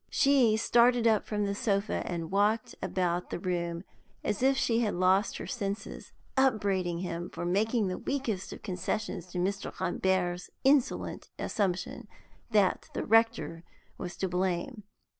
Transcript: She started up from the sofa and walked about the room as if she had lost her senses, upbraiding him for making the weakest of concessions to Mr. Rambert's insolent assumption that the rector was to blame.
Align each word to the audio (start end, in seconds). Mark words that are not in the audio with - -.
She 0.09 0.57
started 0.57 1.05
up 1.05 1.27
from 1.27 1.45
the 1.45 1.53
sofa 1.53 2.01
and 2.07 2.31
walked 2.31 2.73
about 2.81 3.29
the 3.29 3.37
room 3.37 3.83
as 4.23 4.41
if 4.41 4.57
she 4.57 4.79
had 4.79 4.95
lost 4.95 5.37
her 5.37 5.45
senses, 5.45 6.11
upbraiding 6.35 7.01
him 7.01 7.29
for 7.29 7.45
making 7.45 7.87
the 7.87 7.99
weakest 7.99 8.51
of 8.51 8.63
concessions 8.63 9.27
to 9.27 9.37
Mr. 9.37 9.79
Rambert's 9.79 10.49
insolent 10.63 11.29
assumption 11.37 12.07
that 12.49 12.89
the 12.95 13.05
rector 13.05 13.63
was 13.99 14.17
to 14.17 14.27
blame. 14.27 14.81